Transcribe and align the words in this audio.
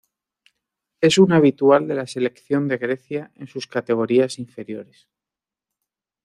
Es 0.99 1.19
un 1.19 1.31
habitual 1.31 1.87
de 1.87 1.93
la 1.93 2.07
selección 2.07 2.67
de 2.67 2.79
Grecia 2.79 3.31
en 3.35 3.45
sus 3.45 3.67
categorías 3.67 4.39
inferiores. 4.39 5.07